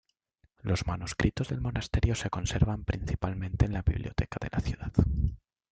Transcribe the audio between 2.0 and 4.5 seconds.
se conservan principalmente en la biblioteca de